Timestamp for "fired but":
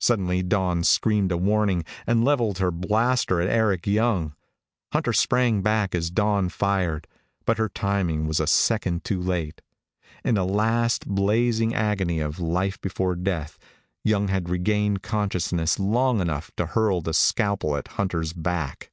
6.48-7.58